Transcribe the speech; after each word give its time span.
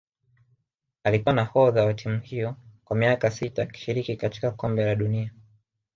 Alikuwa 1.03 1.33
nahodha 1.35 1.85
wa 1.85 1.93
timu 1.93 2.19
hiyo 2.19 2.55
kwa 2.85 2.95
miaka 2.97 3.31
sita 3.31 3.63
akishiriki 3.63 4.15
katika 4.15 4.51
kombe 4.51 4.85
la 4.85 4.95
dunia 4.95 5.33